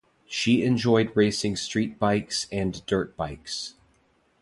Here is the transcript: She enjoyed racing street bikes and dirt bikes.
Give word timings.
She 0.27 0.63
enjoyed 0.63 1.11
racing 1.15 1.57
street 1.57 1.99
bikes 1.99 2.47
and 2.51 2.83
dirt 2.87 3.15
bikes. 3.15 3.75